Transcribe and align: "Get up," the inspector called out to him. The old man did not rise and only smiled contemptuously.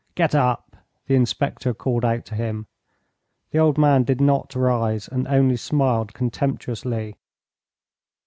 "Get 0.15 0.33
up," 0.33 0.77
the 1.05 1.13
inspector 1.13 1.75
called 1.75 2.03
out 2.03 2.25
to 2.25 2.33
him. 2.33 2.65
The 3.51 3.59
old 3.59 3.77
man 3.77 4.03
did 4.03 4.19
not 4.19 4.55
rise 4.55 5.07
and 5.07 5.27
only 5.27 5.57
smiled 5.57 6.15
contemptuously. 6.15 7.17